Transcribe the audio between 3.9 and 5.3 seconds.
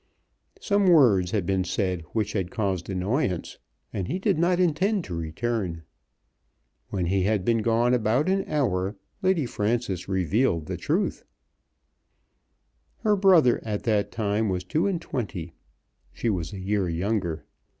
and he did not intend to